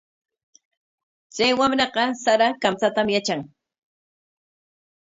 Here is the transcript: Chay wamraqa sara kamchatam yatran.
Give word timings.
Chay 1.35 1.51
wamraqa 1.59 2.03
sara 2.23 2.47
kamchatam 2.61 3.07
yatran. 3.15 3.41